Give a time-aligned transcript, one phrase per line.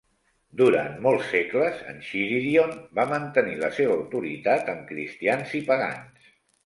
[0.59, 6.35] Durant molts segles, "Enchiridion" va mantenir la seva autoritat amb Cristians i Pagans.